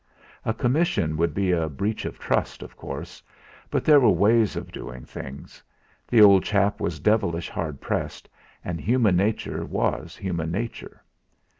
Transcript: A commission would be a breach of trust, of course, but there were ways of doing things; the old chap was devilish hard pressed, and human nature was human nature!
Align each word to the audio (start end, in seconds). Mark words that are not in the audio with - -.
A 0.45 0.51
commission 0.51 1.15
would 1.17 1.35
be 1.35 1.51
a 1.51 1.69
breach 1.69 2.05
of 2.05 2.17
trust, 2.17 2.63
of 2.63 2.75
course, 2.75 3.21
but 3.69 3.85
there 3.85 3.99
were 3.99 4.09
ways 4.09 4.55
of 4.55 4.71
doing 4.71 5.05
things; 5.05 5.61
the 6.07 6.21
old 6.21 6.43
chap 6.43 6.79
was 6.81 6.99
devilish 6.99 7.49
hard 7.49 7.79
pressed, 7.79 8.27
and 8.65 8.81
human 8.81 9.15
nature 9.15 9.63
was 9.63 10.15
human 10.15 10.49
nature! 10.49 11.03